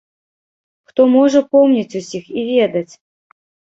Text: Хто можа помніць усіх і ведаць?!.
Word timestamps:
Хто 0.91 1.01
можа 1.17 1.39
помніць 1.57 1.97
усіх 2.03 2.23
і 2.41 2.49
ведаць?!. 2.51 2.93